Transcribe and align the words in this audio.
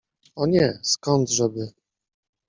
—O 0.41 0.45
nie… 0.47 0.79
skądże 0.83 1.49
by! 1.49 1.67